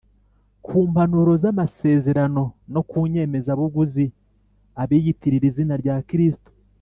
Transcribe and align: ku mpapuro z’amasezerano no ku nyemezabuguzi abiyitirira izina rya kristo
ku 0.65 0.77
mpapuro 0.91 1.33
z’amasezerano 1.41 2.43
no 2.73 2.81
ku 2.89 2.97
nyemezabuguzi 3.13 4.05
abiyitirira 4.81 5.45
izina 5.51 5.75
rya 5.83 5.97
kristo 6.09 6.49